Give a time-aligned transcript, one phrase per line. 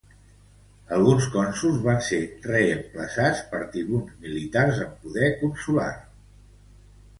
[0.95, 5.89] Alguns cònsols van ser reemplaçats per tribuns militars amb poder consular.